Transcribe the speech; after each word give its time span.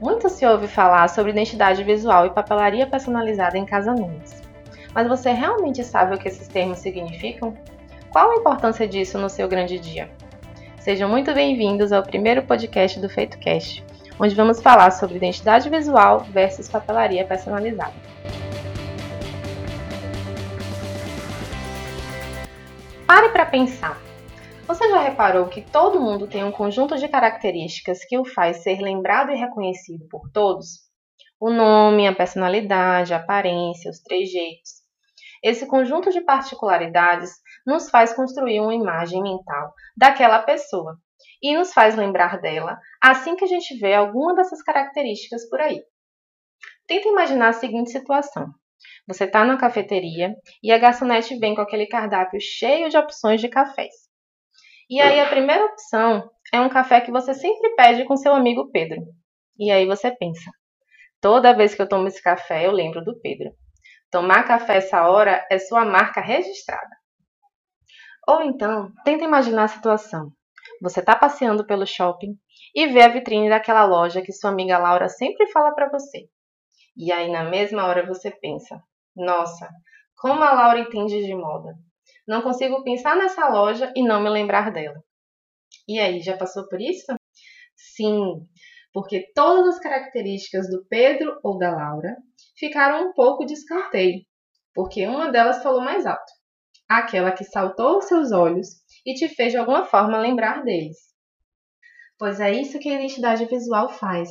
Muito 0.00 0.28
se 0.28 0.44
ouve 0.44 0.68
falar 0.68 1.08
sobre 1.08 1.30
identidade 1.30 1.82
visual 1.82 2.26
e 2.26 2.30
papelaria 2.30 2.86
personalizada 2.86 3.56
em 3.56 3.64
casamentos. 3.64 4.34
Mas 4.94 5.08
você 5.08 5.32
realmente 5.32 5.82
sabe 5.82 6.14
o 6.14 6.18
que 6.18 6.28
esses 6.28 6.46
termos 6.48 6.78
significam? 6.78 7.56
Qual 8.10 8.30
a 8.30 8.36
importância 8.36 8.86
disso 8.86 9.16
no 9.16 9.30
seu 9.30 9.48
grande 9.48 9.78
dia? 9.78 10.10
Sejam 10.78 11.08
muito 11.08 11.32
bem-vindos 11.32 11.92
ao 11.92 12.02
primeiro 12.02 12.42
podcast 12.42 13.00
do 13.00 13.08
FeitoCast, 13.08 13.82
onde 14.20 14.34
vamos 14.34 14.60
falar 14.60 14.90
sobre 14.90 15.16
identidade 15.16 15.70
visual 15.70 16.20
versus 16.20 16.68
papelaria 16.68 17.24
personalizada. 17.24 17.94
Pare 23.06 23.30
para 23.30 23.46
pensar. 23.46 24.05
Você 24.66 24.88
já 24.88 24.98
reparou 24.98 25.48
que 25.48 25.62
todo 25.62 26.00
mundo 26.00 26.26
tem 26.26 26.42
um 26.42 26.50
conjunto 26.50 26.96
de 26.96 27.06
características 27.06 28.04
que 28.04 28.18
o 28.18 28.24
faz 28.24 28.64
ser 28.64 28.80
lembrado 28.80 29.30
e 29.30 29.36
reconhecido 29.36 30.08
por 30.08 30.28
todos? 30.32 30.80
O 31.38 31.50
nome, 31.50 32.08
a 32.08 32.12
personalidade, 32.12 33.14
a 33.14 33.18
aparência, 33.18 33.88
os 33.88 34.00
trejeitos. 34.00 34.82
Esse 35.40 35.66
conjunto 35.68 36.10
de 36.10 36.20
particularidades 36.20 37.30
nos 37.64 37.88
faz 37.88 38.12
construir 38.12 38.58
uma 38.58 38.74
imagem 38.74 39.22
mental 39.22 39.72
daquela 39.96 40.40
pessoa 40.42 40.98
e 41.40 41.56
nos 41.56 41.72
faz 41.72 41.94
lembrar 41.94 42.40
dela 42.40 42.76
assim 43.00 43.36
que 43.36 43.44
a 43.44 43.48
gente 43.48 43.78
vê 43.78 43.94
alguma 43.94 44.34
dessas 44.34 44.60
características 44.62 45.48
por 45.48 45.60
aí. 45.60 45.80
Tenta 46.88 47.06
imaginar 47.06 47.50
a 47.50 47.52
seguinte 47.52 47.92
situação. 47.92 48.52
Você 49.06 49.26
está 49.26 49.44
na 49.44 49.56
cafeteria 49.56 50.34
e 50.60 50.72
a 50.72 50.78
garçonete 50.78 51.38
vem 51.38 51.54
com 51.54 51.60
aquele 51.60 51.86
cardápio 51.86 52.40
cheio 52.40 52.88
de 52.88 52.96
opções 52.96 53.40
de 53.40 53.48
cafés. 53.48 54.05
E 54.88 55.00
aí 55.00 55.18
a 55.18 55.28
primeira 55.28 55.64
opção 55.64 56.30
é 56.52 56.60
um 56.60 56.68
café 56.68 57.00
que 57.00 57.10
você 57.10 57.34
sempre 57.34 57.74
pede 57.74 58.04
com 58.04 58.16
seu 58.16 58.32
amigo 58.32 58.70
Pedro. 58.70 59.02
E 59.58 59.70
aí 59.70 59.84
você 59.84 60.14
pensa: 60.14 60.50
toda 61.20 61.54
vez 61.56 61.74
que 61.74 61.82
eu 61.82 61.88
tomo 61.88 62.06
esse 62.06 62.22
café, 62.22 62.66
eu 62.66 62.70
lembro 62.70 63.04
do 63.04 63.18
Pedro. 63.20 63.50
Tomar 64.12 64.44
café 64.44 64.76
essa 64.76 65.08
hora 65.08 65.44
é 65.50 65.58
sua 65.58 65.84
marca 65.84 66.20
registrada. 66.20 66.96
Ou 68.28 68.42
então, 68.42 68.92
tenta 69.04 69.24
imaginar 69.24 69.64
a 69.64 69.68
situação. 69.68 70.30
Você 70.80 71.00
está 71.00 71.16
passeando 71.16 71.66
pelo 71.66 71.86
shopping 71.86 72.36
e 72.74 72.86
vê 72.86 73.02
a 73.02 73.08
vitrine 73.08 73.48
daquela 73.48 73.84
loja 73.84 74.22
que 74.22 74.32
sua 74.32 74.50
amiga 74.50 74.78
Laura 74.78 75.08
sempre 75.08 75.50
fala 75.50 75.74
para 75.74 75.88
você. 75.88 76.28
E 76.96 77.10
aí 77.10 77.30
na 77.30 77.44
mesma 77.44 77.86
hora 77.86 78.06
você 78.06 78.30
pensa: 78.30 78.80
nossa, 79.16 79.68
como 80.16 80.44
a 80.44 80.52
Laura 80.52 80.78
entende 80.78 81.24
de 81.24 81.34
moda. 81.34 81.74
Não 82.26 82.42
consigo 82.42 82.82
pensar 82.82 83.16
nessa 83.16 83.48
loja 83.48 83.92
e 83.94 84.02
não 84.02 84.20
me 84.20 84.28
lembrar 84.28 84.72
dela. 84.72 85.00
E 85.86 85.98
aí, 85.98 86.20
já 86.20 86.36
passou 86.36 86.68
por 86.68 86.80
isso? 86.80 87.06
Sim, 87.76 88.46
porque 88.92 89.30
todas 89.34 89.76
as 89.76 89.80
características 89.80 90.68
do 90.68 90.84
Pedro 90.88 91.38
ou 91.44 91.58
da 91.58 91.70
Laura 91.70 92.16
ficaram 92.58 93.08
um 93.08 93.12
pouco 93.12 93.44
de 93.44 93.52
escanteio, 93.52 94.22
porque 94.74 95.06
uma 95.06 95.30
delas 95.30 95.62
falou 95.62 95.80
mais 95.80 96.06
alto. 96.06 96.32
Aquela 96.88 97.30
que 97.30 97.44
saltou 97.44 98.00
seus 98.00 98.32
olhos 98.32 98.68
e 99.04 99.14
te 99.14 99.28
fez 99.28 99.52
de 99.52 99.58
alguma 99.58 99.84
forma 99.84 100.18
lembrar 100.18 100.64
deles. 100.64 100.96
Pois 102.18 102.40
é 102.40 102.52
isso 102.52 102.78
que 102.78 102.88
a 102.88 102.94
identidade 102.94 103.44
visual 103.46 103.88
faz. 103.88 104.28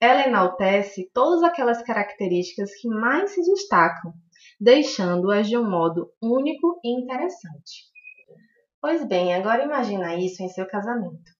Ela 0.00 0.26
enaltece 0.26 1.10
todas 1.14 1.42
aquelas 1.42 1.82
características 1.82 2.70
que 2.80 2.88
mais 2.88 3.30
se 3.32 3.40
destacam 3.42 4.12
deixando-as 4.60 5.48
de 5.48 5.56
um 5.56 5.68
modo 5.68 6.12
único 6.20 6.80
e 6.84 6.90
interessante. 7.00 7.86
Pois 8.80 9.06
bem, 9.06 9.34
agora 9.34 9.64
imagina 9.64 10.16
isso 10.16 10.42
em 10.42 10.48
seu 10.48 10.66
casamento. 10.66 11.30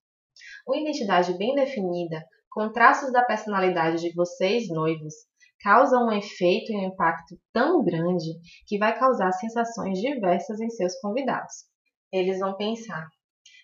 Uma 0.67 0.77
identidade 0.77 1.37
bem 1.37 1.55
definida, 1.55 2.23
com 2.51 2.71
traços 2.71 3.11
da 3.11 3.23
personalidade 3.23 4.01
de 4.01 4.13
vocês 4.13 4.69
noivos, 4.69 5.13
causa 5.61 5.97
um 5.97 6.11
efeito 6.11 6.71
e 6.71 6.77
um 6.77 6.87
impacto 6.87 7.39
tão 7.53 7.83
grande 7.83 8.39
que 8.65 8.77
vai 8.77 8.97
causar 8.97 9.31
sensações 9.33 9.99
diversas 9.99 10.59
em 10.59 10.69
seus 10.69 10.95
convidados. 10.99 11.65
Eles 12.11 12.39
vão 12.39 12.55
pensar: 12.55 13.07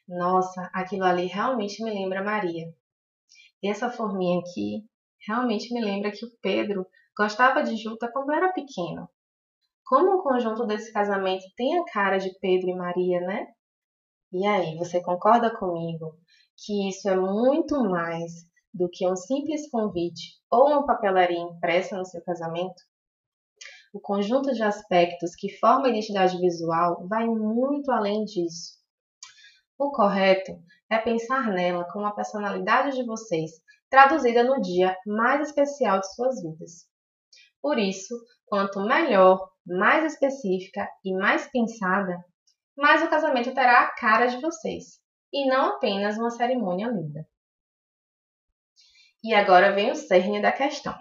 nossa, 0.08 0.70
aquilo 0.74 1.04
ali 1.04 1.26
realmente 1.28 1.84
me 1.84 1.92
lembra 1.92 2.24
Maria. 2.24 2.66
E 3.64 3.70
essa 3.70 3.90
forminha 3.90 4.40
aqui 4.40 4.84
realmente 5.26 5.74
me 5.74 5.82
lembra 5.82 6.12
que 6.12 6.26
o 6.26 6.32
Pedro 6.42 6.86
gostava 7.18 7.64
de 7.64 7.76
Juta 7.78 8.10
quando 8.12 8.32
era 8.32 8.54
pequeno. 8.54 9.10
Como 9.86 10.16
o 10.16 10.24
conjunto 10.24 10.66
desse 10.66 10.92
casamento 10.92 11.46
tem 11.56 11.78
a 11.78 11.86
cara 11.86 12.18
de 12.18 12.34
Pedro 12.40 12.70
e 12.70 12.76
Maria, 12.76 13.22
né? 13.22 13.48
E 14.34 14.46
aí, 14.46 14.76
você 14.78 15.02
concorda 15.02 15.56
comigo 15.56 16.18
que 16.58 16.90
isso 16.90 17.08
é 17.08 17.16
muito 17.16 17.80
mais 17.84 18.32
do 18.74 18.90
que 18.90 19.08
um 19.08 19.16
simples 19.16 19.70
convite 19.70 20.40
ou 20.50 20.70
uma 20.70 20.86
papelaria 20.86 21.40
impressa 21.40 21.96
no 21.96 22.06
seu 22.06 22.22
casamento? 22.24 22.82
O 23.94 24.00
conjunto 24.00 24.52
de 24.54 24.64
aspectos 24.64 25.36
que 25.36 25.56
forma 25.58 25.86
a 25.86 25.90
identidade 25.90 26.38
visual 26.40 27.08
vai 27.08 27.28
muito 27.28 27.92
além 27.92 28.26
disso. 28.26 28.74
O 29.78 29.92
correto 29.92 30.52
é 30.90 30.98
pensar 30.98 31.52
nela 31.54 31.86
como 31.92 32.06
a 32.06 32.12
personalidade 32.12 32.98
de 32.98 33.06
vocês 33.06 33.52
traduzida 33.90 34.44
no 34.44 34.60
dia 34.60 34.98
mais 35.06 35.48
especial 35.48 36.00
de 36.00 36.14
suas 36.14 36.42
vidas. 36.42 36.88
Por 37.62 37.78
isso, 37.78 38.16
quanto 38.48 38.82
melhor 38.82 39.55
mais 39.66 40.14
específica 40.14 40.88
e 41.04 41.14
mais 41.14 41.50
pensada, 41.50 42.24
mais 42.78 43.02
o 43.02 43.10
casamento 43.10 43.54
terá 43.54 43.82
a 43.82 43.96
cara 43.96 44.28
de 44.28 44.40
vocês, 44.42 45.00
e 45.34 45.48
não 45.48 45.76
apenas 45.76 46.18
uma 46.18 46.30
cerimônia 46.30 46.88
linda. 46.88 47.26
E 49.24 49.34
agora 49.34 49.74
vem 49.74 49.92
o 49.92 49.96
cerne 49.96 50.42
da 50.42 50.52
questão. 50.52 50.96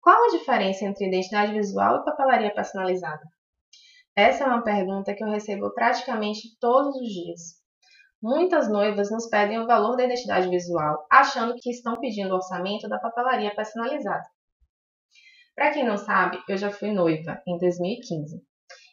Qual 0.00 0.24
a 0.24 0.38
diferença 0.38 0.84
entre 0.84 1.06
identidade 1.06 1.52
visual 1.52 2.00
e 2.00 2.04
papelaria 2.04 2.54
personalizada? 2.54 3.22
Essa 4.16 4.44
é 4.44 4.46
uma 4.46 4.64
pergunta 4.64 5.14
que 5.14 5.22
eu 5.22 5.28
recebo 5.28 5.72
praticamente 5.74 6.56
todos 6.58 6.96
os 6.96 7.08
dias. 7.08 7.40
Muitas 8.22 8.68
noivas 8.68 9.10
nos 9.10 9.28
pedem 9.28 9.60
o 9.60 9.66
valor 9.66 9.94
da 9.94 10.04
identidade 10.04 10.48
visual, 10.48 11.06
achando 11.12 11.54
que 11.56 11.70
estão 11.70 12.00
pedindo 12.00 12.32
o 12.32 12.36
orçamento 12.36 12.88
da 12.88 12.98
papelaria 12.98 13.54
personalizada. 13.54 14.24
Para 15.56 15.72
quem 15.72 15.86
não 15.86 15.96
sabe, 15.96 16.38
eu 16.46 16.58
já 16.58 16.70
fui 16.70 16.92
noiva 16.92 17.40
em 17.46 17.56
2015 17.56 18.44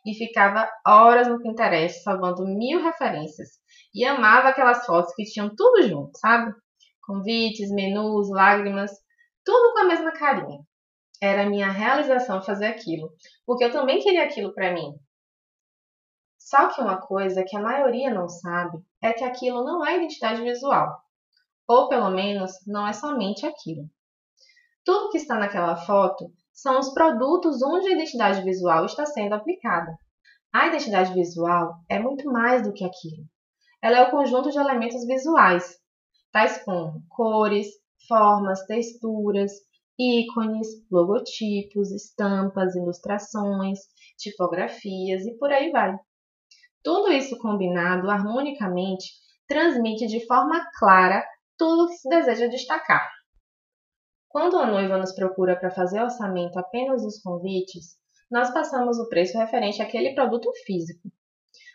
e 0.05 0.13
ficava 0.15 0.71
horas 0.87 1.27
no 1.27 1.41
Pinterest 1.41 2.01
salvando 2.01 2.47
mil 2.47 2.81
referências 2.81 3.59
e 3.93 4.05
amava 4.05 4.47
aquelas 4.47 4.85
fotos 4.85 5.13
que 5.13 5.25
tinham 5.25 5.53
tudo 5.53 5.83
junto, 5.83 6.17
sabe? 6.17 6.53
Convites, 7.01 7.69
menus, 7.69 8.29
lágrimas, 8.29 8.91
tudo 9.43 9.73
com 9.73 9.79
a 9.79 9.83
mesma 9.83 10.13
carinha. 10.13 10.61
Era 11.21 11.49
minha 11.49 11.69
realização 11.69 12.41
fazer 12.41 12.67
aquilo, 12.67 13.11
porque 13.45 13.65
eu 13.65 13.71
também 13.71 13.99
queria 13.99 14.23
aquilo 14.23 14.53
para 14.53 14.73
mim. 14.73 14.93
Só 16.39 16.69
que 16.69 16.79
uma 16.79 17.01
coisa 17.01 17.43
que 17.45 17.57
a 17.57 17.61
maioria 17.61 18.13
não 18.13 18.29
sabe 18.29 18.77
é 19.01 19.11
que 19.11 19.25
aquilo 19.25 19.65
não 19.65 19.85
é 19.85 19.97
identidade 19.97 20.41
visual, 20.41 20.97
ou 21.67 21.89
pelo 21.89 22.09
menos 22.09 22.53
não 22.65 22.87
é 22.87 22.93
somente 22.93 23.45
aquilo. 23.45 23.89
Tudo 24.85 25.09
que 25.09 25.17
está 25.17 25.35
naquela 25.35 25.75
foto 25.75 26.31
são 26.53 26.79
os 26.79 26.93
produtos 26.93 27.61
onde 27.63 27.87
a 27.87 27.91
identidade 27.93 28.43
visual 28.43 28.85
está 28.85 29.05
sendo 29.05 29.33
aplicada. 29.33 29.97
A 30.53 30.67
identidade 30.67 31.13
visual 31.13 31.73
é 31.89 31.97
muito 31.99 32.31
mais 32.31 32.61
do 32.61 32.71
que 32.71 32.85
aquilo. 32.85 33.25
Ela 33.81 33.97
é 33.97 34.03
o 34.03 34.11
conjunto 34.11 34.51
de 34.51 34.57
elementos 34.57 35.05
visuais, 35.05 35.75
tais 36.31 36.63
como 36.63 37.03
cores, 37.09 37.67
formas, 38.07 38.63
texturas, 38.65 39.51
ícones, 39.99 40.67
logotipos, 40.91 41.91
estampas, 41.91 42.75
ilustrações, 42.75 43.79
tipografias 44.17 45.25
e 45.25 45.37
por 45.37 45.51
aí 45.51 45.71
vai. 45.71 45.97
Tudo 46.83 47.11
isso 47.11 47.37
combinado 47.39 48.09
harmonicamente 48.09 49.05
transmite 49.47 50.05
de 50.07 50.25
forma 50.25 50.65
clara 50.77 51.25
tudo 51.57 51.85
o 51.85 51.87
que 51.87 51.95
se 51.95 52.09
deseja 52.09 52.47
destacar. 52.47 53.09
Quando 54.33 54.57
a 54.57 54.65
noiva 54.65 54.97
nos 54.97 55.13
procura 55.13 55.55
para 55.55 55.69
fazer 55.69 56.01
orçamento 56.01 56.57
apenas 56.57 57.03
dos 57.03 57.21
convites, 57.21 57.99
nós 58.31 58.51
passamos 58.51 58.97
o 58.97 59.07
preço 59.07 59.37
referente 59.37 59.79
àquele 59.79 60.15
produto 60.15 60.51
físico. 60.65 61.07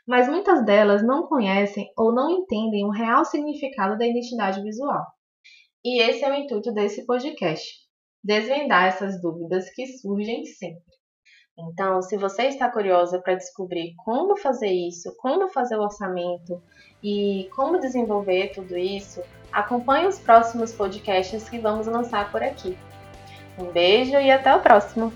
Mas 0.04 0.28
muitas 0.28 0.64
delas 0.66 1.06
não 1.06 1.28
conhecem 1.28 1.88
ou 1.96 2.12
não 2.12 2.28
entendem 2.28 2.84
o 2.84 2.90
real 2.90 3.24
significado 3.24 3.96
da 3.96 4.04
identidade 4.04 4.60
visual. 4.60 5.06
E 5.84 6.02
esse 6.02 6.24
é 6.24 6.30
o 6.32 6.34
intuito 6.34 6.72
desse 6.72 7.06
podcast: 7.06 7.64
desvendar 8.24 8.86
essas 8.86 9.22
dúvidas 9.22 9.70
que 9.70 9.86
surgem 9.86 10.44
sempre. 10.44 10.97
Então, 11.58 12.00
se 12.00 12.16
você 12.16 12.44
está 12.44 12.70
curiosa 12.70 13.18
para 13.18 13.34
descobrir 13.34 13.94
como 13.96 14.36
fazer 14.36 14.70
isso, 14.70 15.14
como 15.16 15.48
fazer 15.48 15.76
o 15.76 15.82
orçamento 15.82 16.62
e 17.02 17.50
como 17.54 17.80
desenvolver 17.80 18.52
tudo 18.54 18.76
isso, 18.78 19.22
acompanhe 19.52 20.06
os 20.06 20.20
próximos 20.20 20.72
podcasts 20.72 21.48
que 21.48 21.58
vamos 21.58 21.86
lançar 21.88 22.30
por 22.30 22.42
aqui. 22.42 22.78
Um 23.58 23.72
beijo 23.72 24.12
e 24.12 24.30
até 24.30 24.54
o 24.54 24.60
próximo! 24.60 25.12